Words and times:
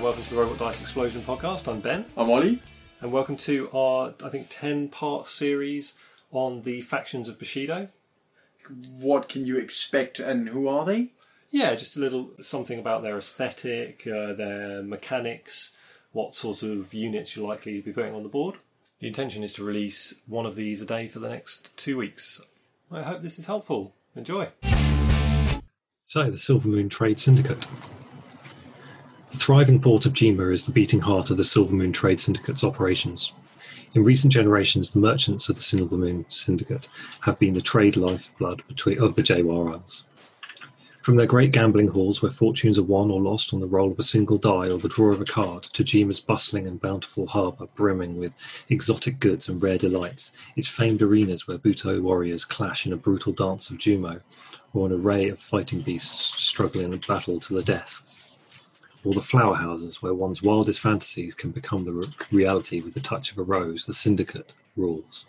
Hello 0.00 0.12
and 0.12 0.16
welcome 0.16 0.30
to 0.30 0.34
the 0.34 0.40
Robot 0.40 0.58
Dice 0.58 0.80
Explosion 0.80 1.20
podcast. 1.20 1.68
I'm 1.68 1.80
Ben, 1.80 2.06
I'm 2.16 2.30
Ollie. 2.30 2.62
and 3.02 3.12
welcome 3.12 3.36
to 3.36 3.68
our, 3.70 4.14
I 4.24 4.30
think, 4.30 4.46
10 4.48 4.88
part 4.88 5.26
series 5.26 5.92
on 6.32 6.62
the 6.62 6.80
factions 6.80 7.28
of 7.28 7.38
Bushido. 7.38 7.88
What 8.98 9.28
can 9.28 9.44
you 9.44 9.58
expect 9.58 10.18
and 10.18 10.48
who 10.48 10.68
are 10.68 10.86
they? 10.86 11.10
Yeah, 11.50 11.74
just 11.74 11.98
a 11.98 12.00
little 12.00 12.30
something 12.40 12.78
about 12.78 13.02
their 13.02 13.18
aesthetic, 13.18 14.06
uh, 14.06 14.32
their 14.32 14.82
mechanics, 14.82 15.72
what 16.12 16.34
sort 16.34 16.62
of 16.62 16.94
units 16.94 17.36
you're 17.36 17.46
likely 17.46 17.76
to 17.76 17.84
be 17.84 17.92
putting 17.92 18.14
on 18.14 18.22
the 18.22 18.30
board. 18.30 18.56
The 19.00 19.06
intention 19.06 19.44
is 19.44 19.52
to 19.54 19.64
release 19.64 20.14
one 20.26 20.46
of 20.46 20.56
these 20.56 20.80
a 20.80 20.86
day 20.86 21.08
for 21.08 21.18
the 21.18 21.28
next 21.28 21.76
two 21.76 21.98
weeks. 21.98 22.40
I 22.90 23.02
hope 23.02 23.20
this 23.20 23.38
is 23.38 23.44
helpful. 23.44 23.94
Enjoy. 24.16 24.48
So, 26.06 26.30
the 26.30 26.38
Silver 26.38 26.68
Moon 26.68 26.88
Trade 26.88 27.20
Syndicate. 27.20 27.66
The 29.30 29.38
thriving 29.38 29.80
port 29.80 30.06
of 30.06 30.12
Jima 30.12 30.52
is 30.52 30.66
the 30.66 30.72
beating 30.72 30.98
heart 30.98 31.30
of 31.30 31.36
the 31.36 31.44
Silver 31.44 31.76
Moon 31.76 31.92
Trade 31.92 32.20
Syndicate's 32.20 32.64
operations. 32.64 33.32
In 33.94 34.02
recent 34.02 34.32
generations, 34.32 34.90
the 34.90 34.98
merchants 34.98 35.48
of 35.48 35.54
the 35.54 35.62
Silver 35.62 35.96
Moon 35.96 36.26
Syndicate 36.28 36.88
have 37.20 37.38
been 37.38 37.54
the 37.54 37.60
trade 37.60 37.96
lifeblood 37.96 38.62
between, 38.66 38.98
of 38.98 39.14
the 39.14 39.22
Jwar 39.22 39.72
Isles. 39.72 40.02
From 41.02 41.14
their 41.14 41.26
great 41.26 41.52
gambling 41.52 41.88
halls 41.88 42.20
where 42.20 42.32
fortunes 42.32 42.76
are 42.76 42.82
won 42.82 43.08
or 43.08 43.20
lost 43.20 43.54
on 43.54 43.60
the 43.60 43.68
roll 43.68 43.92
of 43.92 43.98
a 44.00 44.02
single 44.02 44.36
die 44.36 44.68
or 44.68 44.78
the 44.78 44.88
draw 44.88 45.12
of 45.12 45.20
a 45.20 45.24
card, 45.24 45.62
to 45.62 45.84
Jima's 45.84 46.20
bustling 46.20 46.66
and 46.66 46.80
bountiful 46.80 47.28
harbour 47.28 47.68
brimming 47.74 48.16
with 48.16 48.32
exotic 48.68 49.20
goods 49.20 49.48
and 49.48 49.62
rare 49.62 49.78
delights, 49.78 50.32
its 50.56 50.66
famed 50.66 51.02
arenas 51.02 51.46
where 51.46 51.56
Buto 51.56 52.02
warriors 52.02 52.44
clash 52.44 52.84
in 52.84 52.92
a 52.92 52.96
brutal 52.96 53.32
dance 53.32 53.70
of 53.70 53.78
Jumo, 53.78 54.20
or 54.74 54.86
an 54.86 54.92
array 54.92 55.28
of 55.28 55.40
fighting 55.40 55.82
beasts 55.82 56.34
struggling 56.42 56.92
in 56.92 56.98
battle 56.98 57.38
to 57.38 57.54
the 57.54 57.62
death. 57.62 58.19
Or 59.04 59.14
the 59.14 59.22
flower 59.22 59.54
houses 59.54 60.02
where 60.02 60.12
one's 60.12 60.42
wildest 60.42 60.80
fantasies 60.80 61.34
can 61.34 61.50
become 61.50 61.84
the 61.84 61.92
re- 61.92 62.08
reality 62.30 62.80
with 62.80 62.94
the 62.94 63.00
touch 63.00 63.32
of 63.32 63.38
a 63.38 63.42
rose, 63.42 63.86
the 63.86 63.94
syndicate 63.94 64.52
rules. 64.76 65.24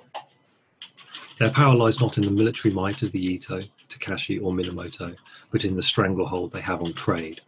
Their 1.39 1.51
power 1.51 1.75
lies 1.75 1.99
not 1.99 2.17
in 2.17 2.23
the 2.23 2.31
military 2.31 2.73
might 2.73 3.01
of 3.01 3.11
the 3.11 3.25
Ito, 3.25 3.61
Takashi, 3.89 4.41
or 4.41 4.51
Minamoto, 4.51 5.15
but 5.49 5.65
in 5.65 5.75
the 5.75 5.81
stranglehold 5.81 6.51
they 6.51 6.61
have 6.61 6.83
on 6.83 6.93
trade. 6.93 7.41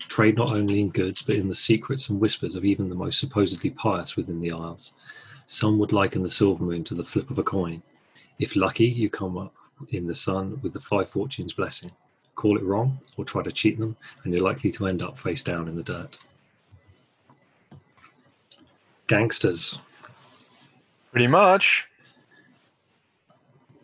Trade 0.00 0.36
not 0.36 0.50
only 0.50 0.80
in 0.80 0.88
goods, 0.88 1.22
but 1.22 1.36
in 1.36 1.48
the 1.48 1.54
secrets 1.54 2.08
and 2.08 2.18
whispers 2.18 2.54
of 2.54 2.64
even 2.64 2.88
the 2.88 2.94
most 2.94 3.20
supposedly 3.20 3.70
pious 3.70 4.16
within 4.16 4.40
the 4.40 4.50
Isles. 4.50 4.92
Some 5.46 5.78
would 5.78 5.92
liken 5.92 6.22
the 6.22 6.30
silver 6.30 6.64
moon 6.64 6.84
to 6.84 6.94
the 6.94 7.04
flip 7.04 7.30
of 7.30 7.38
a 7.38 7.42
coin. 7.42 7.82
If 8.38 8.56
lucky, 8.56 8.86
you 8.86 9.10
come 9.10 9.36
up 9.36 9.54
in 9.90 10.06
the 10.06 10.14
sun 10.14 10.58
with 10.62 10.72
the 10.72 10.80
five 10.80 11.08
fortunes 11.08 11.52
blessing. 11.52 11.92
Call 12.40 12.56
it 12.56 12.64
wrong, 12.64 12.98
or 13.18 13.26
try 13.26 13.42
to 13.42 13.52
cheat 13.52 13.78
them, 13.78 13.98
and 14.24 14.32
you're 14.32 14.42
likely 14.42 14.70
to 14.70 14.86
end 14.86 15.02
up 15.02 15.18
face 15.18 15.42
down 15.42 15.68
in 15.68 15.76
the 15.76 15.82
dirt. 15.82 16.16
Gangsters. 19.08 19.82
Pretty 21.12 21.26
much. 21.26 21.86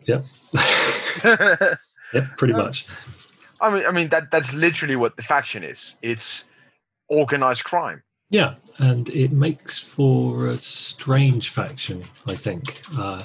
Yep. 0.05 0.25
Yep, 2.13 2.37
pretty 2.37 2.53
much. 2.53 2.87
I 3.59 3.69
mean, 3.69 3.85
I 3.85 3.91
mean 3.91 4.07
that 4.09 4.31
that's 4.31 4.53
literally 4.53 4.95
what 4.95 5.17
the 5.17 5.23
faction 5.23 5.61
is. 5.61 5.97
It's 6.01 6.45
organized 7.09 7.63
crime. 7.65 8.01
Yeah, 8.29 8.55
and 8.77 9.09
it 9.09 9.33
makes 9.33 9.77
for 9.77 10.47
a 10.47 10.57
strange 10.57 11.49
faction, 11.49 12.05
I 12.25 12.37
think, 12.37 12.81
uh, 12.97 13.23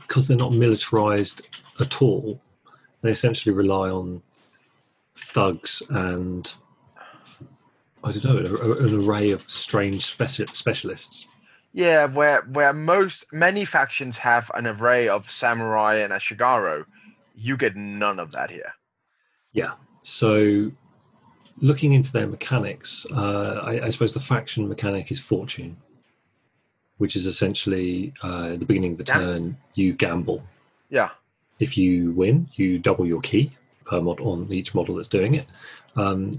because 0.00 0.26
they're 0.26 0.36
not 0.36 0.52
militarized 0.52 1.42
at 1.78 2.02
all. 2.02 2.40
They 3.02 3.10
essentially 3.10 3.54
rely 3.54 3.88
on 3.88 4.22
thugs 5.14 5.82
and 5.90 6.52
I 8.02 8.12
don't 8.12 8.44
know 8.44 8.72
an, 8.72 8.94
array 8.94 9.30
of 9.30 9.48
strange 9.48 10.16
speci- 10.16 10.54
specialists. 10.54 11.26
Yeah, 11.72 12.06
where 12.06 12.42
where 12.42 12.72
most 12.72 13.26
many 13.32 13.64
factions 13.64 14.18
have 14.18 14.50
an 14.54 14.66
array 14.66 15.08
of 15.08 15.30
samurai 15.30 15.96
and 15.96 16.12
ashigaru, 16.12 16.84
you 17.36 17.56
get 17.56 17.76
none 17.76 18.18
of 18.18 18.32
that 18.32 18.50
here. 18.50 18.74
Yeah. 19.52 19.72
So, 20.02 20.72
looking 21.58 21.92
into 21.92 22.12
their 22.12 22.26
mechanics, 22.26 23.06
uh, 23.12 23.60
I, 23.62 23.86
I 23.86 23.90
suppose 23.90 24.14
the 24.14 24.20
faction 24.20 24.68
mechanic 24.68 25.12
is 25.12 25.20
fortune, 25.20 25.76
which 26.96 27.14
is 27.14 27.26
essentially 27.26 28.14
uh, 28.24 28.52
at 28.52 28.60
the 28.60 28.66
beginning 28.66 28.92
of 28.92 28.98
the 28.98 29.04
Gam- 29.04 29.20
turn 29.20 29.56
you 29.74 29.92
gamble. 29.92 30.42
Yeah. 30.88 31.10
If 31.60 31.78
you 31.78 32.10
win, 32.12 32.48
you 32.54 32.78
double 32.78 33.06
your 33.06 33.20
Ki 33.20 33.50
per 33.84 34.00
mod 34.00 34.20
on 34.20 34.52
each 34.52 34.74
model 34.74 34.96
that's 34.96 35.08
doing 35.08 35.34
it, 35.34 35.46
um, 35.94 36.30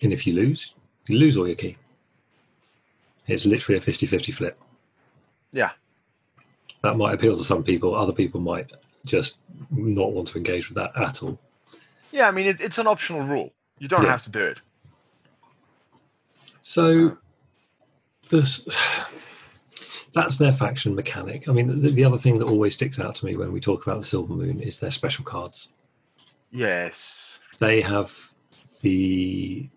and 0.00 0.12
if 0.12 0.26
you 0.26 0.34
lose, 0.34 0.74
you 1.06 1.18
lose 1.18 1.36
all 1.36 1.46
your 1.46 1.56
Ki. 1.56 1.76
It's 3.28 3.44
literally 3.46 3.78
a 3.78 3.80
50-50 3.80 4.34
flip. 4.34 4.58
Yeah. 5.52 5.70
That 6.82 6.96
might 6.96 7.14
appeal 7.14 7.36
to 7.36 7.44
some 7.44 7.62
people. 7.62 7.94
Other 7.94 8.12
people 8.12 8.40
might 8.40 8.72
just 9.06 9.40
not 9.70 10.12
want 10.12 10.26
to 10.28 10.38
engage 10.38 10.68
with 10.68 10.76
that 10.76 10.90
at 10.96 11.22
all. 11.22 11.38
Yeah, 12.10 12.26
I 12.28 12.30
mean 12.32 12.46
it, 12.46 12.60
it's 12.60 12.78
an 12.78 12.86
optional 12.86 13.22
rule. 13.22 13.52
You 13.78 13.88
don't 13.88 14.02
Yeah. 14.02 14.10
have 14.10 14.24
to 14.24 14.30
do 14.30 14.40
it. 14.44 14.60
So 16.62 17.18
this 18.30 18.66
that's 20.12 20.36
their 20.36 20.52
faction 20.52 20.94
mechanic. 20.94 21.48
I 21.48 21.52
mean, 21.52 21.66
the, 21.66 21.90
the 21.90 22.04
other 22.04 22.18
thing 22.18 22.38
that 22.38 22.46
always 22.46 22.74
sticks 22.74 22.98
out 22.98 23.14
to 23.16 23.26
me 23.26 23.36
when 23.36 23.52
we 23.52 23.60
talk 23.60 23.86
about 23.86 23.98
the 23.98 24.06
Silver 24.06 24.34
Moon 24.34 24.60
is 24.60 24.80
their 24.80 24.90
special 24.90 25.24
cards. 25.24 25.68
Yes. 26.50 27.38
They 27.58 27.80
have 27.80 28.32
the 28.82 29.68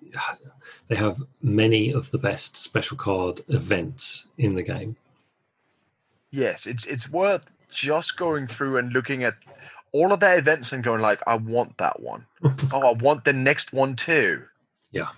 they 0.87 0.95
have 0.95 1.23
many 1.41 1.91
of 1.91 2.11
the 2.11 2.17
best 2.17 2.57
special 2.57 2.97
card 2.97 3.41
events 3.47 4.25
in 4.37 4.55
the 4.55 4.63
game. 4.63 4.97
Yes, 6.31 6.65
it's 6.65 6.85
it's 6.85 7.09
worth 7.09 7.45
just 7.69 8.17
going 8.17 8.47
through 8.47 8.77
and 8.77 8.91
looking 8.91 9.23
at 9.23 9.35
all 9.91 10.11
of 10.11 10.19
their 10.19 10.37
events 10.37 10.73
and 10.73 10.83
going 10.83 11.01
like, 11.01 11.21
I 11.25 11.35
want 11.35 11.77
that 11.77 12.01
one. 12.01 12.25
oh, 12.73 12.81
I 12.81 12.91
want 12.91 13.23
the 13.23 13.33
next 13.33 13.71
one 13.71 13.95
too. 13.95 14.43
yeah, 14.91 15.09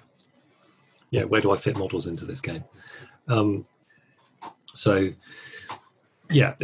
yeah. 1.09 1.23
where 1.23 1.41
do 1.41 1.51
I 1.51 1.57
fit 1.57 1.77
models 1.77 2.07
into 2.07 2.25
this 2.25 2.41
game? 2.41 2.63
Um, 3.27 3.65
so, 4.77 5.09
yeah, 6.29 6.55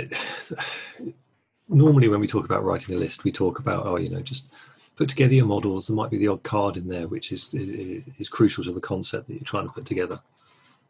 normally 1.67 2.07
when 2.07 2.19
we 2.19 2.27
talk 2.27 2.45
about 2.45 2.63
writing 2.63 2.95
a 2.95 2.99
list, 2.99 3.23
we 3.23 3.31
talk 3.31 3.57
about, 3.59 3.87
oh, 3.87 3.97
you 3.97 4.09
know, 4.09 4.21
just 4.21 4.51
put 4.95 5.09
together 5.09 5.33
your 5.33 5.47
models. 5.47 5.87
There 5.87 5.95
might 5.95 6.11
be 6.11 6.19
the 6.19 6.27
odd 6.27 6.43
card 6.43 6.77
in 6.77 6.87
there, 6.87 7.07
which 7.07 7.31
is 7.31 7.51
is, 7.53 8.03
is 8.19 8.29
crucial 8.29 8.63
to 8.65 8.71
the 8.71 8.79
concept 8.79 9.27
that 9.27 9.33
you're 9.33 9.43
trying 9.43 9.67
to 9.67 9.73
put 9.73 9.85
together. 9.85 10.21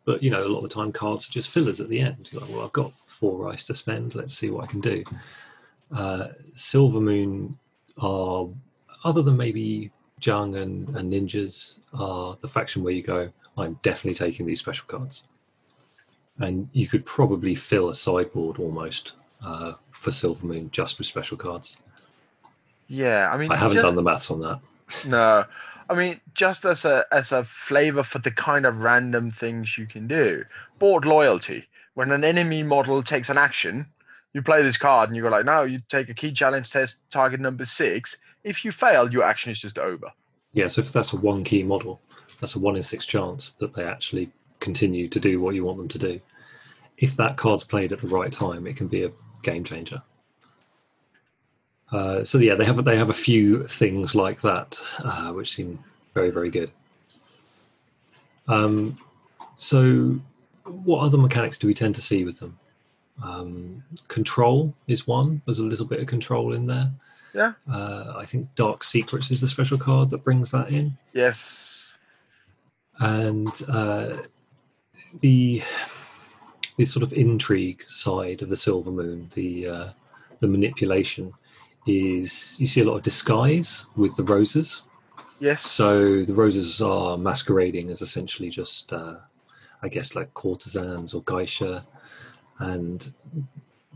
But 0.06 0.22
you 0.22 0.30
know, 0.30 0.46
a 0.46 0.50
lot 0.50 0.58
of 0.58 0.64
the 0.64 0.76
time, 0.76 0.92
cards 0.92 1.30
are 1.30 1.32
just 1.32 1.50
fillers 1.50 1.80
at 1.80 1.90
the 1.90 2.02
end. 2.02 2.30
You're 2.32 2.42
like, 2.42 2.52
well, 2.52 2.66
I've 2.66 2.74
got 2.74 2.92
four 3.06 3.38
rice 3.38 3.64
to 3.66 3.74
spend. 3.74 4.16
Let's 4.16 4.38
see 4.38 4.50
what 4.50 4.66
I 4.66 4.68
can 4.68 4.82
do. 4.82 5.04
Uh, 5.96 6.28
Silver 6.54 7.00
Moon 7.00 7.58
are, 7.98 8.50
other 9.06 9.22
than 9.22 9.38
maybe 9.38 9.92
Jung 10.22 10.56
and, 10.56 10.90
and 10.98 11.14
Ninjas, 11.14 11.80
are 11.94 12.38
the 12.42 12.50
faction 12.50 12.84
where 12.84 12.94
you 12.94 13.04
go, 13.04 13.30
I'm 13.58 13.80
definitely 13.82 14.16
taking 14.16 14.46
these 14.46 14.60
special 14.60 14.88
cards. 14.88 15.24
And 16.40 16.70
you 16.74 16.88
could 16.88 17.06
probably 17.06 17.54
fill 17.56 17.90
a 17.90 17.96
sideboard 17.96 18.58
almost 18.60 19.14
uh, 19.44 19.74
for 19.92 20.12
Silver 20.12 20.46
Moon 20.46 20.70
just 20.72 20.98
with 20.98 21.08
special 21.08 21.38
cards. 21.38 21.78
Yeah, 22.88 23.30
I 23.32 23.38
mean, 23.38 23.52
I 23.52 23.56
haven't 23.56 23.76
just- 23.78 23.86
done 23.86 23.96
the 23.96 24.02
maths 24.02 24.30
on 24.32 24.40
that. 24.42 24.60
No, 25.08 25.46
I 25.90 25.96
mean 25.96 26.20
just 26.36 26.66
as 26.66 26.86
a 26.86 27.06
as 27.12 27.32
a 27.32 27.44
flavor 27.44 28.04
for 28.04 28.20
the 28.20 28.30
kind 28.32 28.66
of 28.66 28.80
random 28.80 29.32
things 29.32 29.78
you 29.78 29.86
can 29.88 30.08
do. 30.08 30.44
Board 30.78 31.06
loyalty. 31.06 31.66
When 31.94 32.12
an 32.12 32.24
enemy 32.24 32.64
model 32.64 33.02
takes 33.02 33.30
an 33.30 33.38
action, 33.38 33.86
you 34.34 34.42
play 34.42 34.62
this 34.62 34.78
card 34.78 35.10
and 35.10 35.16
you 35.16 35.22
go 35.24 35.30
like, 35.30 35.46
no, 35.46 35.64
you 35.64 35.82
take 35.90 36.10
a 36.10 36.14
Ki 36.14 36.32
challenge 36.32 36.70
test, 36.72 36.98
target 37.10 37.40
number 37.40 37.66
six. 37.66 38.18
If 38.44 38.66
you 38.66 38.72
fail, 38.72 39.12
your 39.12 39.24
action 39.24 39.52
is 39.52 39.60
just 39.60 39.78
over. 39.80 40.12
Yeah, 40.52 40.68
so 40.68 40.82
if 40.82 40.92
that's 40.92 41.14
a 41.14 41.18
one 41.18 41.44
Ki 41.44 41.64
model, 41.64 42.02
that's 42.40 42.56
a 42.56 42.60
one 42.60 42.76
in 42.76 42.84
six 42.84 43.06
chance 43.06 43.52
that 43.54 43.74
they 43.74 43.84
actually 43.84 44.32
continue 44.60 45.08
to 45.08 45.20
do 45.20 45.40
what 45.40 45.56
you 45.56 45.64
want 45.64 45.78
them 45.78 45.88
to 45.88 45.98
do. 46.00 46.20
If 47.04 47.18
that 47.18 47.36
card's 47.36 47.66
played 47.66 47.92
at 47.92 48.00
the 48.00 48.08
right 48.08 48.32
time, 48.32 48.66
it 48.66 48.78
can 48.78 48.88
be 48.88 49.04
a 49.04 49.12
game 49.42 49.66
changer. 49.66 50.02
Uh, 51.92 52.24
so 52.24 52.38
yeah, 52.38 52.56
they 52.56 52.64
have 52.64 52.84
they 52.86 52.96
have 52.96 53.10
a 53.10 53.14
few 53.28 53.68
things 53.68 54.16
like 54.16 54.40
that, 54.42 54.80
uh, 55.04 55.32
which 55.34 55.52
seem 55.54 55.80
very 56.14 56.30
very 56.32 56.50
good. 56.50 56.72
Um, 58.48 58.98
so, 59.58 60.18
what 60.64 61.00
other 61.02 61.18
mechanics 61.18 61.58
do 61.58 61.68
we 61.68 61.74
tend 61.74 61.96
to 61.96 62.02
see 62.02 62.24
with 62.24 62.40
them? 62.40 62.58
Um, 63.22 63.84
control 64.08 64.74
is 64.88 65.06
one. 65.06 65.42
There's 65.46 65.60
a 65.60 65.64
little 65.64 65.86
bit 65.86 66.00
of 66.00 66.08
control 66.08 66.54
in 66.54 66.68
there. 66.68 66.90
Yeah. 67.36 67.54
Uh, 67.70 68.14
I 68.16 68.26
think 68.26 68.48
Dark 68.56 68.84
Secrets 68.84 69.30
is 69.30 69.42
the 69.42 69.48
special 69.50 69.78
card 69.78 70.10
that 70.12 70.24
brings 70.24 70.52
that 70.52 70.70
in, 70.70 70.98
Yes. 71.14 71.98
and 73.00 73.52
uh, 73.68 74.18
the 75.20 75.62
the 76.76 76.86
sort 76.86 77.04
of 77.04 77.14
intrigue 77.14 77.84
side 77.88 78.42
of 78.42 78.50
the 78.50 78.58
Silver 78.58 78.92
Moon, 78.92 79.30
the 79.34 79.68
uh, 79.68 79.90
the 80.40 80.48
manipulation, 80.48 81.34
is 81.86 82.60
you 82.60 82.68
see 82.68 82.82
a 82.82 82.86
lot 82.86 82.98
of 82.98 83.04
disguise 83.04 83.86
with 83.96 84.16
the 84.16 84.24
roses. 84.24 84.88
Yes. 85.40 85.62
So 85.64 86.24
the 86.24 86.34
roses 86.34 86.82
are 86.82 87.18
masquerading 87.18 87.90
as 87.90 88.02
essentially 88.02 88.50
just, 88.50 88.94
uh, 88.94 89.16
I 89.82 89.90
guess, 89.90 90.16
like 90.16 90.34
courtesans 90.34 91.14
or 91.14 91.22
geisha, 91.24 91.86
and 92.60 93.14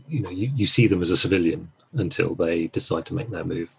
you 0.06 0.20
know 0.20 0.30
you, 0.30 0.50
you 0.54 0.66
see 0.66 0.86
them 0.86 1.02
as 1.02 1.10
a 1.10 1.16
civilian 1.16 1.72
until 1.94 2.34
they 2.34 2.66
decide 2.68 3.06
to 3.06 3.14
make 3.14 3.30
their 3.30 3.44
move. 3.44 3.70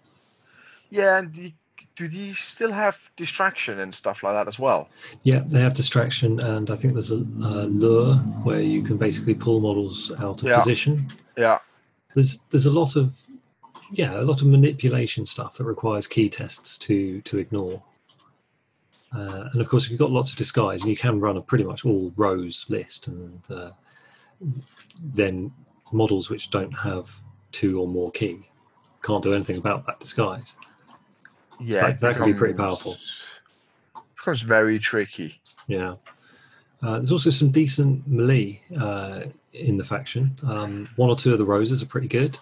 Yeah, 0.90 1.18
and 1.18 1.32
the, 1.32 1.52
do 2.00 2.08
these 2.08 2.38
still 2.38 2.72
have 2.72 3.10
distraction 3.16 3.78
and 3.80 3.94
stuff 3.94 4.22
like 4.22 4.32
that 4.32 4.48
as 4.48 4.58
well? 4.58 4.88
Yeah, 5.22 5.40
they 5.46 5.60
have 5.60 5.74
distraction, 5.74 6.40
and 6.40 6.70
I 6.70 6.76
think 6.76 6.94
there's 6.94 7.10
a, 7.10 7.16
a 7.16 7.66
lure 7.68 8.14
where 8.46 8.60
you 8.62 8.82
can 8.82 8.96
basically 8.96 9.34
pull 9.34 9.60
models 9.60 10.10
out 10.18 10.42
of 10.42 10.48
Yeah. 10.48 10.56
position. 10.58 11.12
Yeah. 11.36 11.58
There's 12.14 12.40
there's 12.50 12.64
a 12.64 12.70
lot 12.72 12.96
of 12.96 13.22
yeah 13.92 14.18
a 14.18 14.24
lot 14.30 14.40
of 14.40 14.48
manipulation 14.48 15.26
stuff 15.26 15.58
that 15.58 15.64
requires 15.64 16.06
Ki 16.06 16.30
tests 16.30 16.78
to 16.78 17.20
to 17.20 17.36
ignore. 17.38 17.82
Uh, 19.14 19.50
and 19.52 19.60
of 19.60 19.68
course, 19.68 19.84
if 19.84 19.90
you've 19.90 19.98
got 20.00 20.10
lots 20.10 20.30
of 20.30 20.38
disguise, 20.38 20.80
and 20.80 20.88
you 20.90 20.96
can 20.96 21.20
run 21.20 21.36
a 21.36 21.42
pretty 21.42 21.64
much 21.64 21.84
all 21.84 22.12
rose 22.16 22.64
list, 22.70 23.08
and 23.08 23.42
uh, 23.50 23.70
then 25.02 25.52
models 25.92 26.30
which 26.30 26.48
don't 26.50 26.72
have 26.78 27.20
two 27.52 27.78
or 27.78 27.86
more 27.86 28.10
Ki 28.10 28.46
can't 29.02 29.22
do 29.22 29.34
anything 29.34 29.56
about 29.58 29.84
that 29.86 29.98
disguise. 30.00 30.54
Yeah, 31.62 31.82
like- 31.82 32.00
that 32.00 32.16
could 32.16 32.26
be 32.26 32.34
pretty 32.34 32.54
powerful. 32.54 32.96
Becomes 34.16 34.42
very 34.42 34.78
tricky. 34.78 35.40
Yeah. 35.66 35.94
Uh, 36.82 36.94
there's 36.96 37.12
also 37.12 37.30
some 37.30 37.50
decent 37.50 38.06
melee 38.08 38.62
uh, 38.78 39.22
in 39.52 39.76
the 39.76 39.84
faction. 39.84 40.34
Um, 40.46 40.88
one 40.96 41.10
or 41.10 41.16
two 41.16 41.32
of 41.32 41.38
the 41.38 41.44
roses 41.44 41.82
are 41.82 41.86
pretty 41.86 42.08
good. 42.08 42.38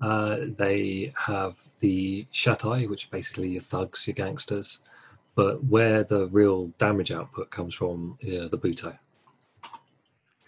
Uh, 0.00 0.38
they 0.56 1.12
have 1.16 1.58
the 1.80 2.26
Shatai, 2.32 2.88
which 2.88 3.06
are 3.06 3.10
basically 3.10 3.48
your 3.50 3.60
thugs, 3.60 4.06
your 4.06 4.14
gangsters. 4.14 4.78
But 5.34 5.64
where 5.64 6.04
the 6.04 6.26
real 6.28 6.68
damage 6.78 7.12
output 7.12 7.50
comes 7.50 7.74
from, 7.74 8.18
are 8.24 8.48
the 8.48 8.58
Buto. 8.58 8.98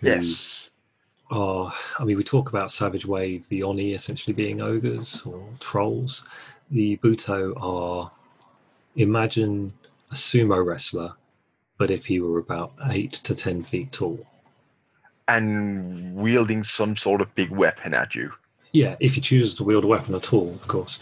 Yes. 0.02 0.70
Are, 1.30 1.72
I 1.98 2.04
mean, 2.04 2.16
we 2.16 2.24
talk 2.24 2.48
about 2.50 2.70
Savage 2.70 3.06
Wave, 3.06 3.48
the 3.48 3.62
Oni 3.62 3.92
essentially 3.94 4.34
being 4.34 4.60
ogres 4.60 5.22
or 5.24 5.48
trolls. 5.60 6.24
The 6.72 6.96
Buto 6.96 7.54
are, 7.56 8.10
imagine 8.96 9.72
a 10.10 10.14
sumo 10.14 10.64
wrestler 10.64 11.14
but 11.82 11.90
if 11.90 12.06
he 12.06 12.20
were 12.20 12.38
about 12.38 12.72
eight 12.90 13.10
to 13.10 13.34
ten 13.34 13.60
feet 13.60 13.90
tall. 13.90 14.24
And 15.26 16.14
wielding 16.14 16.62
some 16.62 16.94
sort 16.96 17.20
of 17.20 17.34
big 17.34 17.50
weapon 17.50 17.92
at 17.92 18.14
you. 18.14 18.32
Yeah, 18.70 18.94
if 19.00 19.16
he 19.16 19.20
chooses 19.20 19.56
to 19.56 19.64
wield 19.64 19.82
a 19.82 19.88
weapon 19.88 20.14
at 20.14 20.32
all, 20.32 20.50
of 20.50 20.69
course. 20.69 21.00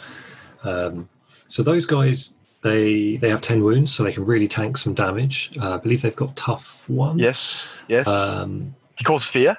Um, 0.65 1.11
so 1.49 1.63
those 1.63 1.85
guys, 1.85 2.33
they 2.63 3.19
they 3.19 3.29
have 3.29 3.43
ten 3.43 3.63
wounds, 3.63 3.93
so 3.95 4.03
they 4.03 4.13
can 4.13 4.25
really 4.25 4.49
tank 4.49 4.79
some 4.79 4.95
damage. 4.95 5.53
Uh, 5.61 5.75
I 5.75 5.77
believe 5.77 6.01
they've 6.01 6.17
got 6.17 6.35
tough 6.35 6.89
one. 6.89 7.19
Yes. 7.19 7.69
Yes. 7.87 8.09
Um, 8.09 8.75
he 8.97 9.05
calls 9.05 9.27
fear. 9.27 9.59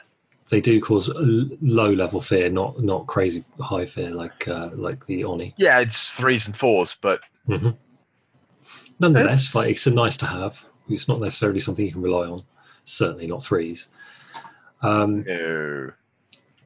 They 0.52 0.62
do 0.62 0.80
cause 0.80 1.10
low 1.16 1.92
level 1.92 2.22
fear, 2.22 2.50
not 2.50 2.80
not 2.84 3.08
crazy 3.08 3.44
high 3.60 3.86
fear 3.86 4.12
like 4.12 4.48
uh, 4.48 4.70
like 4.74 5.06
the 5.08 5.24
Oni. 5.24 5.56
Yeah, 5.58 5.80
it's 5.80 6.16
threes 6.16 6.46
and 6.46 6.56
fours, 6.56 6.96
but 7.02 7.24
hmm 7.48 7.70
Nonetheless, 9.00 9.50
It's- 9.50 9.56
like 9.56 9.70
it's 9.72 9.88
a 9.88 9.92
nice 9.92 10.18
to 10.18 10.28
have. 10.28 10.68
It's 10.90 11.08
not 11.08 11.20
necessarily 11.20 11.60
something 11.60 11.86
you 11.86 11.92
can 11.94 12.02
rely 12.02 12.28
on. 12.28 12.42
Certainly 12.84 13.28
not 13.28 13.44
threes. 13.44 13.88
Um, 14.82 15.24
no. 15.24 15.92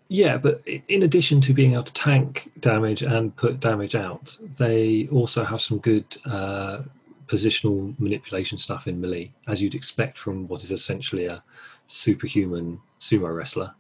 Yeah, 0.08 0.38
but 0.38 0.62
in 0.68 1.04
addition 1.04 1.42
to 1.42 1.54
being 1.54 1.74
able 1.74 1.84
to 1.84 1.94
tank 1.94 2.52
damage 2.60 3.02
and 3.02 3.36
put 3.36 3.60
damage 3.60 3.96
out, 3.96 4.38
they 4.60 5.08
also 5.12 5.44
have 5.44 5.62
some 5.62 5.80
good 5.80 6.06
uh, 6.26 6.84
positional 7.28 7.98
manipulation 8.00 8.58
stuff 8.58 8.88
in 8.88 9.02
melee, 9.02 9.32
as 9.48 9.62
you'd 9.62 9.74
expect 9.76 10.18
from 10.18 10.48
what 10.48 10.64
is 10.64 10.72
essentially 10.72 11.26
a 11.26 11.44
superhuman 11.88 12.80
sumo 13.06 13.36
wrestler. 13.36 13.74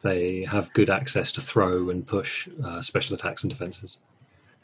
They 0.00 0.44
have 0.44 0.72
good 0.72 0.90
access 0.90 1.32
to 1.32 1.40
throw 1.40 1.90
and 1.90 2.06
push 2.06 2.48
uh, 2.64 2.80
special 2.80 3.16
attacks 3.16 3.42
and 3.42 3.50
defenses. 3.50 3.98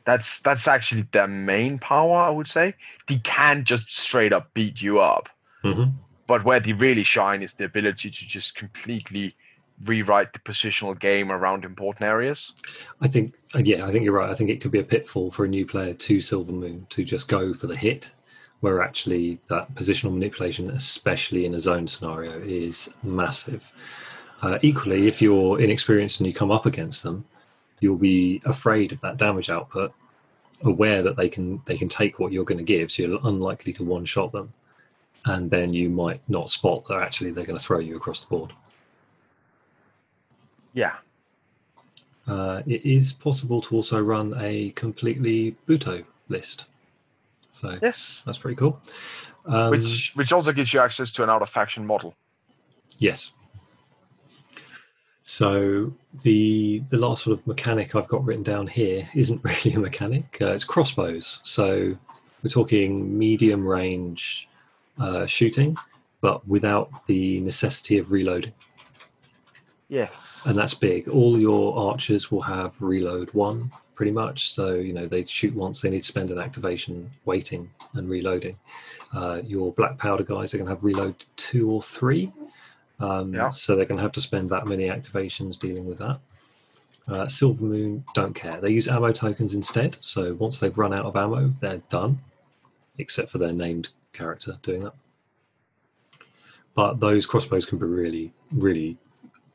That's 0.04 0.38
that's 0.40 0.68
actually 0.68 1.06
their 1.12 1.26
main 1.26 1.78
power, 1.78 2.18
I 2.18 2.30
would 2.30 2.46
say. 2.46 2.74
They 3.06 3.18
can 3.18 3.64
just 3.64 3.96
straight 3.96 4.32
up 4.32 4.52
beat 4.54 4.80
you 4.82 5.00
up. 5.00 5.28
hmm 5.62 5.84
But 6.26 6.44
where 6.44 6.60
they 6.60 6.72
really 6.72 7.04
shine 7.04 7.42
is 7.42 7.54
the 7.54 7.64
ability 7.64 8.10
to 8.10 8.26
just 8.26 8.54
completely 8.54 9.34
rewrite 9.84 10.32
the 10.32 10.38
positional 10.38 10.98
game 10.98 11.32
around 11.32 11.64
important 11.64 12.06
areas. 12.06 12.52
I 13.00 13.08
think, 13.08 13.34
uh, 13.54 13.58
yeah, 13.64 13.84
I 13.84 13.90
think 13.90 14.04
you're 14.04 14.14
right. 14.14 14.30
I 14.30 14.34
think 14.34 14.50
it 14.50 14.60
could 14.60 14.70
be 14.70 14.78
a 14.78 14.84
pitfall 14.84 15.30
for 15.30 15.44
a 15.44 15.48
new 15.48 15.66
player 15.66 15.94
to 15.94 16.20
Silver 16.20 16.52
Moon 16.52 16.86
to 16.90 17.04
just 17.04 17.28
go 17.28 17.52
for 17.52 17.66
the 17.66 17.76
hit, 17.76 18.12
where 18.64 18.80
actually 18.80 19.38
that 19.50 19.74
positional 19.74 20.14
manipulation, 20.14 20.70
especially 20.70 21.44
in 21.44 21.52
a 21.52 21.60
zone 21.60 21.86
scenario, 21.86 22.40
is 22.40 22.88
massive. 23.02 23.70
Uh, 24.40 24.58
equally, 24.62 25.06
if 25.06 25.20
you're 25.20 25.60
inexperienced 25.60 26.18
and 26.18 26.26
you 26.26 26.32
come 26.32 26.50
up 26.50 26.64
against 26.64 27.02
them, 27.02 27.26
you'll 27.80 27.98
be 27.98 28.40
afraid 28.46 28.90
of 28.90 29.02
that 29.02 29.18
damage 29.18 29.50
output, 29.50 29.92
aware 30.62 31.02
that 31.02 31.14
they 31.14 31.28
can 31.28 31.60
they 31.66 31.76
can 31.76 31.90
take 31.90 32.18
what 32.18 32.32
you're 32.32 32.50
going 32.50 32.56
to 32.56 32.64
give, 32.64 32.90
so 32.90 33.02
you're 33.02 33.20
unlikely 33.24 33.74
to 33.74 33.84
one 33.84 34.06
shot 34.06 34.32
them, 34.32 34.50
and 35.26 35.50
then 35.50 35.74
you 35.74 35.90
might 35.90 36.22
not 36.26 36.48
spot 36.48 36.88
that 36.88 37.02
actually 37.02 37.32
they're 37.32 37.44
going 37.44 37.58
to 37.58 37.64
throw 37.64 37.80
you 37.80 37.96
across 37.96 38.20
the 38.20 38.28
board. 38.28 38.54
Yeah. 40.72 40.94
Uh, 42.26 42.62
it 42.66 42.82
is 42.86 43.12
possible 43.12 43.60
to 43.60 43.74
also 43.74 44.00
run 44.00 44.32
a 44.40 44.70
completely 44.70 45.54
Buto 45.68 46.02
list. 46.30 46.64
So 47.54 47.78
Yes. 47.80 48.20
that's 48.26 48.38
pretty 48.38 48.56
cool. 48.56 48.82
Um, 49.46 49.70
which 49.70 50.10
which 50.16 50.32
also 50.32 50.52
gives 50.52 50.74
you 50.74 50.80
access 50.80 51.12
to 51.12 51.22
an 51.22 51.30
out 51.30 51.40
of 51.40 51.48
faction 51.48 51.86
model. 51.86 52.14
yes. 52.98 53.30
So 55.22 55.94
the 56.22 56.82
the 56.90 56.98
last 56.98 57.22
sort 57.24 57.38
of 57.38 57.46
mechanic 57.46 57.94
I've 57.94 58.08
got 58.08 58.24
written 58.24 58.42
down 58.42 58.66
here 58.66 59.08
isn't 59.14 59.42
really 59.44 59.72
a 59.76 59.78
mechanic. 59.78 60.38
Uh, 60.40 60.50
it's 60.50 60.64
crossbows. 60.64 61.40
So 61.44 61.96
we're 62.42 62.50
talking 62.50 63.16
medium 63.16 63.64
range 63.66 64.48
uh, 64.98 65.24
shooting, 65.26 65.76
but 66.20 66.46
without 66.48 67.06
the 67.06 67.40
necessity 67.40 67.98
of 67.98 68.10
reloading. 68.12 68.52
Yes. 69.88 70.42
and 70.46 70.58
that's 70.58 70.74
big. 70.74 71.08
All 71.08 71.38
your 71.38 71.78
archers 71.78 72.30
will 72.32 72.42
have 72.42 72.74
reload 72.80 73.32
one, 73.32 73.70
pretty 73.94 74.12
much. 74.12 74.52
So 74.52 74.74
you 74.74 74.92
know 74.92 75.06
they 75.06 75.24
shoot 75.24 75.54
once, 75.54 75.80
they 75.80 75.90
need 75.90 76.02
to 76.02 76.06
spend 76.08 76.30
an 76.30 76.38
activation 76.38 77.10
waiting 77.24 77.70
and 77.94 78.08
reloading. 78.08 78.56
Uh, 79.14 79.40
your 79.44 79.72
black 79.72 79.98
powder 79.98 80.24
guys 80.24 80.52
are 80.54 80.58
going 80.58 80.66
to 80.68 80.74
have 80.74 80.84
reload 80.84 81.14
two 81.36 81.70
or 81.70 81.82
three, 81.82 82.30
um, 83.00 83.32
Yeah. 83.34 83.50
so 83.50 83.76
they're 83.76 83.84
going 83.86 83.98
to 83.98 84.02
have 84.02 84.12
to 84.12 84.20
spend 84.20 84.50
that 84.50 84.66
many 84.66 84.88
activations 84.88 85.58
dealing 85.58 85.86
with 85.86 85.98
that. 85.98 86.18
Uh, 87.06 87.28
Silver 87.28 87.64
Moon 87.64 88.02
don't 88.14 88.34
care. 88.34 88.60
They 88.60 88.70
use 88.70 88.88
ammo 88.88 89.12
tokens 89.12 89.54
instead. 89.54 89.98
So 90.00 90.34
once 90.34 90.58
they've 90.58 90.76
run 90.76 90.94
out 90.94 91.04
of 91.04 91.16
ammo, 91.16 91.52
they're 91.60 91.82
done, 91.90 92.20
except 92.98 93.30
for 93.30 93.38
their 93.38 93.52
named 93.52 93.90
character 94.14 94.58
doing 94.62 94.84
that. 94.84 94.94
But 96.74 97.00
those 97.00 97.26
crossbows 97.26 97.66
can 97.66 97.78
be 97.78 97.86
really, 97.86 98.32
really 98.52 98.96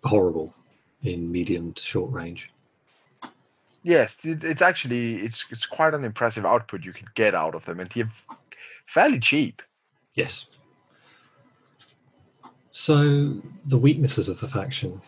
horrible 0.03 0.53
in 1.03 1.31
medium 1.31 1.73
to 1.73 1.81
short 1.83 2.11
range. 2.11 2.51
Yes, 3.83 4.25
it, 4.25 4.43
it's 4.43 4.61
actually 4.61 5.21
it's 5.21 5.45
it's 5.49 5.65
quite 5.65 5.93
an 5.93 6.03
impressive 6.03 6.45
output 6.45 6.83
you 6.83 6.93
can 6.93 7.07
get 7.15 7.33
out 7.33 7.55
of 7.55 7.65
them, 7.65 7.79
and 7.79 7.89
they're 7.89 8.09
fairly 8.85 9.19
cheap. 9.19 9.61
Yes. 10.15 10.47
So 12.71 13.41
the 13.67 13.77
weaknesses 13.77 14.29
of 14.29 14.39
the 14.39 14.47
faction, 14.47 15.01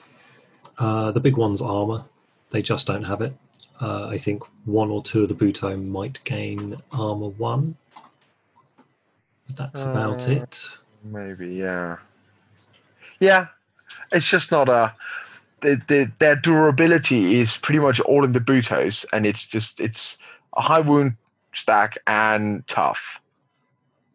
uh, 0.77 1.11
the 1.11 1.19
big 1.19 1.37
one's 1.37 1.61
armor. 1.61 2.05
They 2.49 2.61
just 2.61 2.87
don't 2.87 3.03
have 3.03 3.21
it. 3.21 3.33
Uh, 3.79 4.07
I 4.07 4.17
think 4.17 4.43
one 4.65 4.89
or 4.89 5.01
two 5.03 5.23
of 5.23 5.29
the 5.29 5.35
Buto 5.35 5.75
might 5.87 6.23
gain 6.23 6.77
armor 6.91 7.29
one, 7.29 7.75
but 9.47 9.55
that's 9.55 9.83
about 9.83 10.27
Uh, 10.27 10.31
it. 10.31 10.67
Maybe, 11.03 11.55
yeah. 11.55 11.97
Yeah, 13.19 13.47
it's 14.11 14.27
just 14.27 14.51
not 14.51 14.69
a. 14.69 14.93
The, 15.61 15.81
the, 15.87 16.11
their 16.19 16.35
durability 16.35 17.39
is 17.39 17.57
pretty 17.57 17.79
much 17.79 17.99
all 18.01 18.23
in 18.23 18.31
the 18.31 18.39
Butos, 18.39 19.05
and 19.13 19.25
it's 19.25 19.45
just 19.45 19.79
it's 19.79 20.17
a 20.57 20.61
high 20.61 20.79
wound 20.79 21.17
stack 21.53 21.97
and 22.07 22.65
tough, 22.67 23.21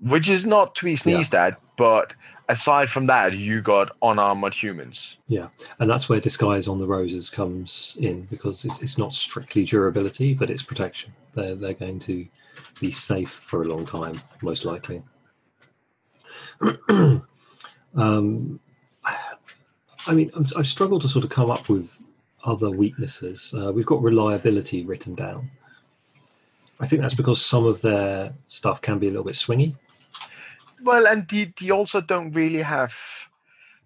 which 0.00 0.28
is 0.28 0.44
not 0.44 0.74
to 0.76 0.84
be 0.84 0.96
sneezed 0.96 1.34
at. 1.34 1.60
But 1.76 2.14
aside 2.48 2.90
from 2.90 3.06
that, 3.06 3.34
you 3.34 3.62
got 3.62 3.94
unarmored 4.02 4.54
humans. 4.54 5.18
Yeah, 5.28 5.48
and 5.78 5.88
that's 5.88 6.08
where 6.08 6.20
disguise 6.20 6.68
on 6.68 6.78
the 6.78 6.86
roses 6.86 7.30
comes 7.30 7.96
in 8.00 8.22
because 8.22 8.64
it's, 8.64 8.80
it's 8.80 8.98
not 8.98 9.12
strictly 9.12 9.64
durability, 9.64 10.34
but 10.34 10.50
it's 10.50 10.62
protection. 10.62 11.12
They're 11.34 11.54
they're 11.54 11.74
going 11.74 12.00
to 12.00 12.26
be 12.80 12.90
safe 12.90 13.30
for 13.30 13.62
a 13.62 13.66
long 13.66 13.86
time, 13.86 14.20
most 14.42 14.64
likely. 14.64 15.02
um, 17.96 18.60
I 20.06 20.14
mean, 20.14 20.30
I'm, 20.34 20.46
I've 20.56 20.68
struggled 20.68 21.02
to 21.02 21.08
sort 21.08 21.24
of 21.24 21.30
come 21.30 21.50
up 21.50 21.68
with 21.68 22.02
other 22.44 22.70
weaknesses. 22.70 23.52
Uh, 23.56 23.72
we've 23.72 23.86
got 23.86 24.02
reliability 24.02 24.84
written 24.84 25.14
down. 25.14 25.50
I 26.78 26.86
think 26.86 27.02
that's 27.02 27.14
because 27.14 27.44
some 27.44 27.64
of 27.66 27.80
their 27.82 28.34
stuff 28.46 28.80
can 28.82 28.98
be 28.98 29.08
a 29.08 29.10
little 29.10 29.24
bit 29.24 29.34
swingy. 29.34 29.76
Well, 30.82 31.06
and 31.06 31.26
they, 31.28 31.52
they 31.58 31.70
also 31.70 32.00
don't 32.00 32.32
really 32.32 32.62
have 32.62 32.94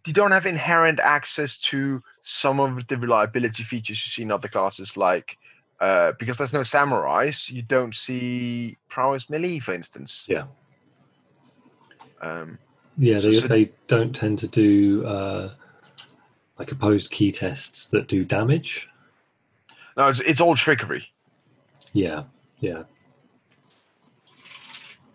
they 0.05 0.13
don't 0.13 0.31
have 0.33 0.47
inherent 0.47 0.99
access 0.99 1.59
to 1.59 2.03
some 2.23 2.59
of 2.59 2.87
the 2.89 2.97
reliability 2.97 3.63
features 3.63 4.05
you 4.05 4.11
see 4.11 4.23
in 4.23 4.33
other 4.33 4.49
classes, 4.49 4.97
like 4.97 5.37
uh, 5.79 6.13
because 6.19 6.39
there's 6.39 6.53
no 6.53 6.61
samurais, 6.61 7.51
you 7.51 7.63
don't 7.63 7.95
see 7.95 8.77
prowess 8.89 9.31
melee, 9.31 9.59
for 9.61 9.73
instance. 9.73 10.25
Yeah. 10.29 10.45
Um, 12.21 12.59
Yeah, 12.99 13.19
So- 13.19 13.31
they, 13.31 13.39
so- 13.39 13.49
they 13.49 13.71
don't 13.87 14.15
tend 14.15 14.39
to 14.41 14.49
do 14.49 15.07
uh, 15.07 15.53
like 16.61 16.71
opposed 16.73 17.11
Ki 17.11 17.33
tests 17.33 17.87
that 17.87 18.07
do 18.07 18.23
damage. 18.23 18.87
no, 19.97 20.09
it's, 20.09 20.21
it's 20.21 20.41
all 20.43 20.55
trickery. 20.55 21.11
Yeah, 21.95 22.25
yeah. 22.61 22.83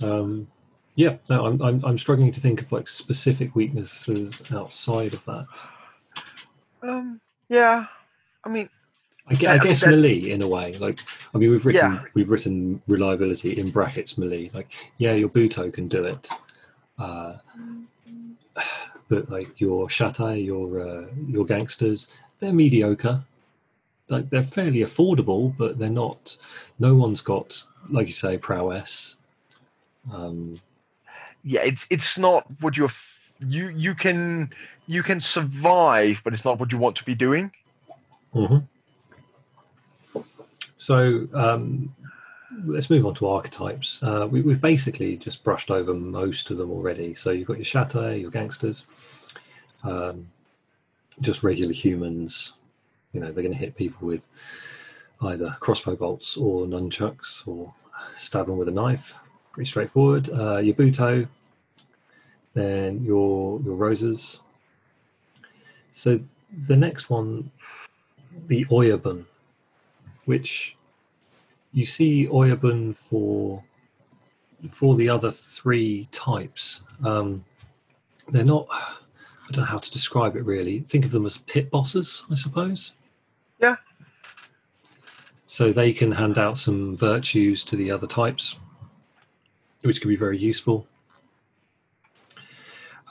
Um, 0.02 0.48
yeah, 0.96 1.18
no, 1.30 1.46
I'm, 1.46 1.62
I'm 1.62 1.86
I'm 1.86 1.98
struggling 2.00 2.32
to 2.32 2.40
think 2.40 2.62
of 2.64 2.72
like 2.72 2.88
specific 2.88 3.56
weaknesses 3.56 4.42
outside 4.52 5.14
of 5.14 5.24
that. 5.26 5.46
Um, 6.82 7.22
yeah, 7.48 7.86
I 8.44 8.50
mean, 8.50 8.68
I, 9.28 9.36
gue- 9.36 9.44
Yeah, 9.44 9.52
I 9.52 9.54
I 9.54 9.58
mean, 9.60 9.68
guess 9.68 9.86
melee 9.86 10.30
in 10.32 10.42
a 10.42 10.48
way. 10.48 10.74
Like, 10.74 11.00
I 11.34 11.38
mean, 11.38 11.52
we've 11.52 11.66
written 11.66 11.94
Yeah. 11.94 12.02
we've 12.16 12.30
written 12.32 12.82
reliability 12.88 13.58
in 13.60 13.70
brackets 13.70 14.18
melee. 14.18 14.50
Like, 14.54 14.74
yeah, 14.98 15.14
your 15.14 15.30
Buto 15.30 15.72
can 15.72 15.88
do 15.88 16.06
it, 16.06 16.28
uh, 16.98 17.34
but 19.10 19.30
like 19.30 19.60
your 19.60 19.88
Shatai, 19.88 20.44
your 20.46 20.80
uh, 20.82 21.06
your 21.28 21.46
gangsters, 21.46 22.10
they're 22.40 22.54
mediocre. 22.54 23.24
Like 24.10 24.30
they're 24.30 24.44
fairly 24.44 24.80
affordable, 24.80 25.56
but 25.58 25.80
they're 25.80 25.90
not. 25.90 26.38
No 26.80 26.96
one's 26.96 27.22
got, 27.22 27.66
like 27.90 28.08
you 28.08 28.14
say, 28.14 28.38
prowess. 28.38 29.16
Um, 30.12 30.62
yeah, 31.44 31.62
it's 31.64 31.86
it's 31.90 32.18
not 32.18 32.46
what 32.62 32.78
you're 32.78 32.88
f- 32.88 33.34
you 33.40 33.70
you 33.70 33.96
can 33.96 34.52
you 34.88 35.04
can 35.04 35.20
survive, 35.20 36.22
but 36.24 36.34
it's 36.34 36.46
not 36.46 36.60
what 36.60 36.72
you 36.72 36.78
want 36.78 36.96
to 36.98 37.04
be 37.04 37.16
doing. 37.16 37.52
mhm. 38.34 38.68
So 40.78 41.28
um, 41.34 41.96
let's 42.64 42.90
move 42.90 43.06
on 43.06 43.16
to 43.16 43.28
archetypes. 43.28 44.02
Uh, 44.04 44.28
we, 44.30 44.42
we've 44.42 44.62
basically 44.62 45.18
just 45.18 45.44
brushed 45.44 45.72
over 45.72 45.94
most 45.94 46.52
of 46.52 46.58
them 46.58 46.72
already. 46.72 47.14
So 47.14 47.32
you've 47.32 47.48
got 47.48 47.58
your 47.58 47.66
Shatai, 47.66 48.22
your 48.22 48.32
gangsters, 48.32 48.86
um, 49.84 50.30
just 51.22 51.44
regular 51.44 51.74
humans. 51.74 52.54
You 53.14 53.22
know, 53.22 53.32
they're 53.32 53.44
going 53.44 53.54
to 53.54 53.60
hit 53.60 53.76
people 53.76 54.08
with 54.08 54.26
either 55.22 55.56
crossbow 55.60 55.96
bolts 55.96 56.38
or 56.38 56.66
nunchucks 56.66 57.48
or 57.48 57.74
stab 58.16 58.48
them 58.48 58.58
with 58.58 58.68
a 58.68 58.72
knife. 58.72 59.16
Pretty 59.52 59.70
straightforward. 59.70 60.30
Uh, 60.30 60.58
your 60.58 60.76
Buto, 60.76 61.28
then 62.54 63.04
your 63.04 63.62
your 63.62 63.76
roses. 63.76 64.40
So 65.92 66.20
the 66.68 66.76
next 66.76 67.10
one, 67.10 67.52
the 68.48 68.66
Oyabun, 68.66 69.24
which 70.26 70.76
you 71.76 71.86
see 71.86 72.26
Oyabun 72.28 72.96
for 72.96 73.62
for 74.72 74.96
the 74.96 75.10
other 75.10 75.30
three 75.30 76.08
types. 76.12 76.82
Um, 77.04 77.44
they're 78.30 78.46
not. 78.46 78.68
I 78.72 79.52
don't 79.52 79.60
know 79.60 79.66
how 79.66 79.78
to 79.78 79.92
describe 79.92 80.36
it 80.38 80.46
really. 80.46 80.80
Think 80.80 81.06
of 81.06 81.12
them 81.12 81.26
as 81.26 81.38
pit 81.38 81.70
bosses, 81.70 82.24
I 82.32 82.36
suppose. 82.36 82.94
Yeah. 83.60 83.76
So 85.46 85.72
they 85.72 85.92
can 85.94 86.14
hand 86.14 86.38
out 86.38 86.58
some 86.58 86.96
virtues 86.98 87.64
to 87.66 87.76
the 87.76 87.92
other 87.92 88.08
types, 88.08 88.56
which 89.82 90.02
can 90.02 90.10
be 90.10 90.16
very 90.16 90.38
useful. 90.38 90.88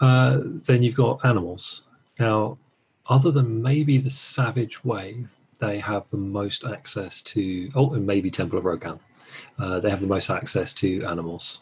Uh, 0.01 0.41
then 0.43 0.83
you've 0.83 0.97
got 0.97 1.25
animals. 1.25 1.85
Now, 2.19 2.59
other 3.07 3.31
than 3.31 3.63
maybe 3.63 3.99
the 3.99 4.11
Savage 4.11 4.83
Wave, 4.85 5.29
they 5.59 5.79
have 5.79 6.11
the 6.11 6.17
most 6.17 6.65
access 6.65 7.23
to. 7.23 7.71
Oh, 7.75 7.95
and 7.95 8.07
maybe 8.07 8.31
Temple 8.31 8.59
of 8.59 8.65
Ro-Kan. 8.65 9.01
Uh, 9.59 9.81
they 9.81 9.91
have 9.91 10.01
the 10.01 10.07
most 10.07 10.31
access 10.31 10.75
to 10.75 11.05
animals. 11.05 11.61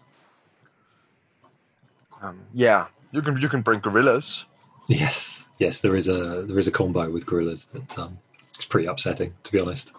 Um, 2.21 2.41
yeah, 2.55 2.87
you 3.11 3.23
can 3.23 3.41
you 3.41 3.49
can 3.49 3.63
bring 3.63 3.81
gorillas. 3.81 4.45
Yes, 4.87 5.49
yes, 5.59 5.81
there 5.81 5.97
is 5.97 6.09
a 6.09 6.43
there 6.43 6.59
is 6.59 6.69
a 6.69 6.73
combo 6.73 7.11
with 7.11 7.27
gorillas 7.27 7.67
that 7.67 7.99
um, 7.99 8.19
it's 8.57 8.67
pretty 8.67 8.87
upsetting, 8.87 9.35
to 9.45 9.53
be 9.53 9.61
honest. 9.61 9.93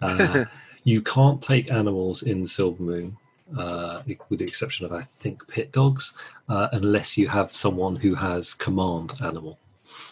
Uh, 0.00 0.44
you 0.84 1.00
can't 1.00 1.40
take 1.42 1.72
animals 1.72 2.22
in 2.22 2.46
Silver 2.46 2.82
Moon, 2.82 3.16
uh, 3.56 4.02
with 4.28 4.38
the 4.40 4.44
exception 4.44 4.84
of 4.84 4.92
I 4.92 5.02
think 5.02 5.48
pit 5.48 5.72
dogs, 5.72 6.12
uh, 6.48 6.68
unless 6.72 7.16
you 7.16 7.28
have 7.28 7.54
someone 7.54 7.96
who 7.96 8.14
has 8.14 8.54
command 8.54 9.12
animal. 9.22 9.58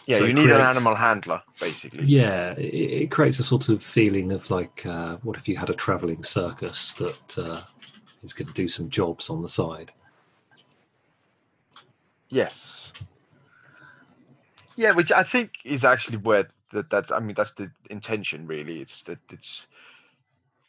Yeah, 0.07 0.19
So 0.19 0.25
you 0.25 0.33
need 0.33 0.49
an 0.49 0.61
animal 0.61 0.95
handler 0.95 1.41
basically. 1.59 2.05
Yeah, 2.05 2.53
it, 2.53 3.03
it 3.03 3.11
creates 3.11 3.39
a 3.39 3.43
sort 3.43 3.69
of 3.69 3.83
feeling 3.83 4.31
of 4.31 4.49
like, 4.49 4.85
uh, 4.85 5.17
what 5.23 5.37
if 5.37 5.47
you 5.47 5.57
had 5.57 5.69
a 5.69 5.73
traveling 5.73 6.23
circus 6.23 6.93
that 6.93 7.37
uh, 7.37 7.61
is 8.23 8.33
going 8.33 8.47
to 8.47 8.53
do 8.53 8.67
some 8.67 8.89
jobs 8.89 9.29
on 9.29 9.41
the 9.41 9.47
side? 9.47 9.91
Yes. 12.29 12.93
Yeah, 14.75 14.91
which 14.91 15.11
I 15.11 15.23
think 15.23 15.51
is 15.63 15.83
actually 15.83 16.17
where 16.17 16.47
that 16.71 16.89
that's 16.89 17.11
I 17.11 17.19
mean 17.19 17.35
that's 17.35 17.53
the 17.53 17.69
intention 17.89 18.47
really. 18.47 18.79
It's 18.79 19.03
that 19.03 19.19
it's 19.29 19.67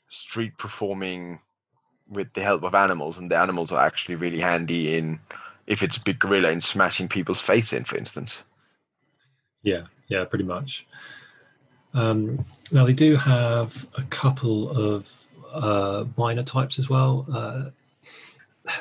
street 0.09 0.59
performing 0.59 1.40
with 2.09 2.33
the 2.35 2.42
help 2.42 2.64
of 2.64 2.75
animals 2.75 3.19
and 3.19 3.31
the 3.31 3.38
animals 3.38 3.73
are 3.73 3.85
actually 3.85 4.16
really 4.16 4.40
handy 4.40 4.99
in 4.99 5.19
if 5.66 5.83
it's 5.83 5.97
a 5.97 6.02
big 6.02 6.19
gorilla 6.19 6.50
in 6.50 6.61
smashing 6.61 7.09
people's 7.09 7.40
face 7.40 7.73
in, 7.73 7.85
for 7.85 7.97
instance. 7.97 8.42
Yeah, 9.62 9.83
yeah, 10.09 10.25
pretty 10.25 10.45
much. 10.45 10.87
Um, 11.95 12.45
now 12.71 12.87
they 12.87 12.92
do 12.92 13.16
have 13.16 13.87
a 13.97 14.02
couple 14.04 14.71
of 14.71 15.25
uh, 15.52 16.04
minor 16.16 16.42
types 16.42 16.78
as 16.78 16.88
well. 16.88 17.26
Uh, 17.33 17.71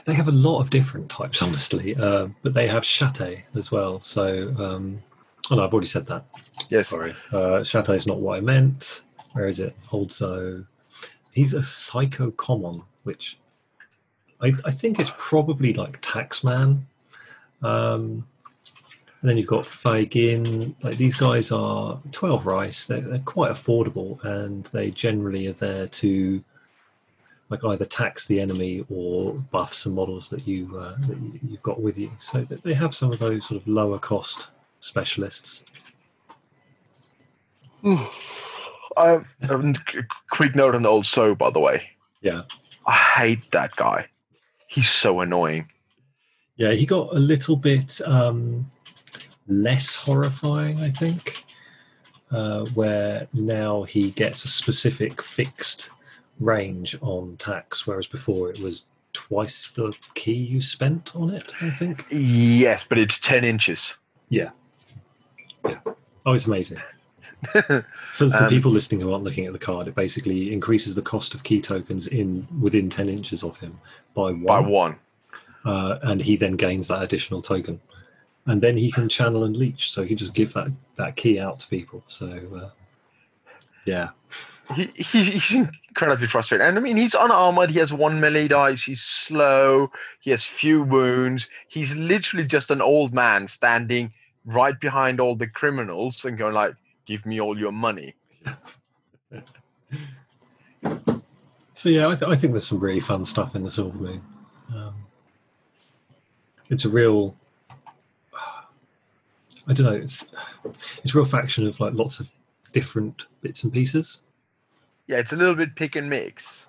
they 0.05 0.13
have 0.13 0.27
a 0.27 0.31
lot 0.31 0.59
of 0.59 0.69
different 0.69 1.09
types, 1.09 1.41
honestly, 1.43 1.95
uh, 1.95 2.27
but 2.41 2.53
they 2.53 2.67
have 2.67 2.83
Chate 2.83 3.43
as 3.55 3.71
well. 3.71 3.99
So, 3.99 4.55
um, 4.57 5.01
oh 5.49 5.55
no, 5.55 5.63
I've 5.63 5.73
already 5.73 5.87
said 5.87 6.05
that. 6.07 6.25
Yes. 6.69 6.89
Sorry, 6.89 7.15
uh, 7.33 7.63
Chate 7.63 7.89
is 7.89 8.07
not 8.07 8.19
what 8.19 8.37
I 8.37 8.41
meant. 8.41 9.01
Where 9.33 9.47
is 9.47 9.59
it? 9.59 9.75
Also, 9.91 10.65
he's 11.31 11.53
a 11.53 11.63
psycho 11.63 12.31
common, 12.31 12.83
which 13.03 13.37
I, 14.41 14.53
I 14.65 14.71
think 14.71 14.99
is 14.99 15.11
probably 15.17 15.73
like 15.73 16.01
Taxman. 16.01 16.81
Um, 17.61 18.27
and 19.21 19.29
then 19.29 19.37
you've 19.37 19.47
got 19.47 19.65
Fagin. 19.65 20.75
Like 20.81 20.97
these 20.97 21.15
guys 21.15 21.51
are 21.51 21.99
12 22.11 22.45
rice. 22.45 22.85
They're, 22.87 23.01
they're 23.01 23.19
quite 23.19 23.51
affordable 23.51 24.23
and 24.23 24.63
they 24.65 24.89
generally 24.91 25.45
are 25.47 25.53
there 25.53 25.87
to 25.87 26.43
like 27.49 27.63
either 27.65 27.85
tax 27.85 28.25
the 28.27 28.39
enemy 28.41 28.83
or 28.89 29.33
buff 29.33 29.73
some 29.73 29.93
models 29.93 30.29
that, 30.29 30.47
you, 30.47 30.75
uh, 30.79 30.95
that 31.07 31.17
you- 31.21 31.39
you've 31.49 31.61
got 31.61 31.81
with 31.81 31.97
you. 31.97 32.09
So 32.19 32.41
they 32.43 32.73
have 32.73 32.95
some 32.95 33.11
of 33.11 33.19
those 33.19 33.45
sort 33.45 33.61
of 33.61 33.67
lower 33.67 33.99
cost 33.99 34.47
specialists. 34.79 35.61
Um, 37.83 38.07
um, 38.97 39.73
qu- 39.73 40.03
quick 40.31 40.55
note 40.55 40.75
on 40.75 40.81
the 40.83 40.89
old 40.89 41.05
So, 41.05 41.35
by 41.35 41.49
the 41.49 41.59
way. 41.59 41.89
Yeah. 42.21 42.43
I 42.85 42.93
hate 42.93 43.51
that 43.51 43.75
guy. 43.75 44.07
He's 44.67 44.89
so 44.89 45.19
annoying. 45.19 45.69
Yeah, 46.57 46.71
he 46.73 46.85
got 46.85 47.11
a 47.13 47.19
little 47.19 47.55
bit 47.55 47.99
um, 48.07 48.71
less 49.51 49.95
horrifying, 49.95 50.79
I 50.83 50.89
think, 50.89 51.45
uh, 52.31 52.65
where 52.73 53.27
now 53.33 53.83
he 53.83 54.11
gets 54.11 54.45
a 54.45 54.47
specific 54.47 55.21
fixed 55.21 55.91
range 56.39 56.97
on 57.01 57.35
tax, 57.37 57.85
whereas 57.85 58.07
before 58.07 58.49
it 58.49 58.59
was 58.59 58.87
twice 59.13 59.69
the 59.71 59.93
Ki 60.15 60.33
you 60.33 60.61
spent 60.61 61.15
on 61.15 61.29
it, 61.31 61.53
I 61.61 61.69
think. 61.69 62.05
Yes, 62.09 62.85
but 62.87 62.97
it's 62.97 63.19
10 63.19 63.43
inches. 63.43 63.95
Yeah. 64.29 64.51
Yeah. 65.67 65.79
Oh, 66.25 66.33
it's 66.33 66.45
amazing. 66.47 66.79
For, 67.53 67.83
for 68.13 68.35
Um, 68.35 68.49
people 68.49 68.69
listening 68.69 69.01
who 69.01 69.11
aren't 69.11 69.23
looking 69.23 69.47
at 69.47 69.53
the 69.53 69.57
card, 69.59 69.87
it 69.87 69.95
basically 69.95 70.53
increases 70.53 70.93
the 70.93 71.01
cost 71.01 71.33
of 71.33 71.41
Ki 71.41 71.59
tokens 71.59 72.05
in 72.05 72.47
within 72.61 72.87
10 72.87 73.09
inches 73.09 73.43
of 73.43 73.57
him 73.57 73.79
by 74.13 74.31
one. 74.31 74.43
By 74.45 74.59
one. 74.59 74.95
uh, 75.65 75.97
and 76.03 76.21
he 76.21 76.35
then 76.35 76.55
gains 76.55 76.87
that 76.89 77.01
additional 77.01 77.41
token, 77.41 77.81
and 78.45 78.61
then 78.61 78.77
he 78.77 78.91
can 78.91 79.09
channel 79.09 79.43
and 79.43 79.55
leech. 79.55 79.91
So 79.91 80.03
he 80.03 80.15
just 80.15 80.33
give 80.33 80.53
that 80.53 80.71
that 80.95 81.15
Ki 81.15 81.39
out 81.39 81.59
to 81.61 81.67
people. 81.67 82.03
So 82.07 82.27
uh, 82.55 82.69
yeah, 83.85 84.09
he, 84.75 84.89
he 84.95 85.23
he's 85.23 85.67
incredibly 85.89 86.27
frustrating. 86.27 86.67
And 86.67 86.77
I 86.77 86.81
mean, 86.81 86.97
he's 86.97 87.13
unarmored. 87.13 87.69
He 87.69 87.79
has 87.79 87.93
one 87.93 88.19
melee 88.19 88.47
dice. 88.47 88.83
He's 88.83 89.01
slow. 89.01 89.91
He 90.19 90.31
has 90.31 90.45
few 90.45 90.83
wounds. 90.83 91.47
He's 91.67 91.95
literally 91.95 92.45
just 92.45 92.71
an 92.71 92.81
old 92.81 93.13
man 93.13 93.47
standing 93.47 94.13
right 94.45 94.79
behind 94.79 95.19
all 95.19 95.35
the 95.35 95.47
criminals 95.47 96.25
and 96.25 96.37
going 96.37 96.53
like, 96.53 96.75
"Give 97.05 97.25
me 97.25 97.39
all 97.39 97.57
your 97.57 97.71
money." 97.71 98.15
So 101.81 101.89
yeah, 101.89 102.07
I, 102.07 102.13
th- 102.13 102.29
I 102.29 102.35
think 102.35 102.53
there's 102.53 102.67
some 102.67 102.79
really 102.79 102.99
fun 102.99 103.25
stuff 103.25 103.55
in 103.55 103.63
the 103.63 103.69
Silver 103.71 103.97
Moon. 103.97 104.21
Um, 104.71 104.93
it's 106.69 106.85
a 106.85 106.89
real, 106.89 107.35
I 109.67 109.73
don't 109.73 109.85
know, 109.85 109.93
it's 109.93 110.25
it's 111.03 111.13
a 111.13 111.17
real 111.17 111.25
faction 111.25 111.67
of 111.67 111.79
like 111.79 111.93
lots 111.93 112.19
of 112.19 112.31
different 112.71 113.27
bits 113.41 113.63
and 113.63 113.71
pieces. 113.71 114.21
Yeah, 115.07 115.17
it's 115.17 115.33
a 115.33 115.35
little 115.35 115.55
bit 115.55 115.75
pick 115.75 115.95
and 115.95 116.09
mix, 116.09 116.65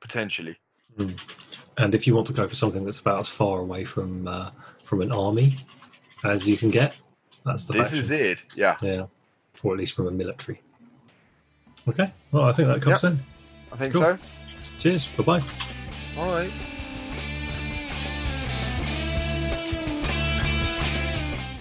potentially. 0.00 0.58
And 1.78 1.94
if 1.94 2.06
you 2.06 2.14
want 2.14 2.26
to 2.28 2.32
go 2.32 2.46
for 2.48 2.54
something 2.54 2.84
that's 2.84 2.98
about 3.00 3.20
as 3.20 3.28
far 3.28 3.60
away 3.60 3.84
from 3.84 4.26
uh, 4.28 4.50
from 4.84 5.02
an 5.02 5.12
army 5.12 5.58
as 6.24 6.46
you 6.48 6.56
can 6.56 6.70
get, 6.70 6.96
that's 7.44 7.64
the 7.64 7.74
this 7.74 7.82
faction. 7.90 7.98
is 7.98 8.10
it. 8.10 8.42
Yeah, 8.54 8.76
Yeah, 8.82 9.06
or 9.62 9.72
at 9.74 9.78
least 9.78 9.94
from 9.94 10.06
a 10.06 10.10
military. 10.10 10.60
Okay, 11.88 12.12
well, 12.32 12.44
I 12.44 12.52
think 12.52 12.68
that 12.68 12.82
comes 12.82 13.02
Yep. 13.02 13.12
it. 13.14 13.18
I 13.72 13.76
think 13.76 13.92
Cool. 13.92 14.02
so. 14.02 14.18
Cheers. 14.78 15.06
Bye 15.16 15.22
bye. 15.24 15.42
All 16.18 16.30
right. 16.30 16.50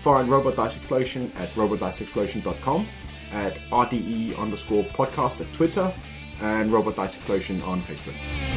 Find 0.05 0.29
Robot 0.29 0.55
Dice 0.55 0.75
Explosion 0.75 1.31
at 1.35 1.49
robotdiceexplosion.com, 1.55 2.85
at 3.31 3.55
RDE 3.71 4.37
underscore 4.37 4.83
podcast 4.83 5.41
at 5.41 5.51
Twitter, 5.51 5.91
and 6.41 6.71
Robot 6.71 6.95
Dice 6.95 7.15
Explosion 7.15 7.59
on 7.63 7.81
Facebook. 7.81 8.54